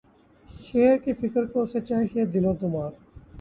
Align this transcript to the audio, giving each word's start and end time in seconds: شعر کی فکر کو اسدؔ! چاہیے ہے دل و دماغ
شعر 0.61 0.97
کی 0.97 1.13
فکر 1.13 1.45
کو 1.45 1.61
اسدؔ! 1.63 1.79
چاہیے 1.87 2.19
ہے 2.19 2.25
دل 2.33 2.45
و 2.45 2.53
دماغ 2.61 2.91